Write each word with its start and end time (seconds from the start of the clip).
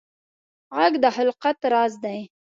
غږ 0.77 0.93
د 1.03 1.05
خلقت 1.15 1.57
راز 1.71 1.93
دی 2.03 2.19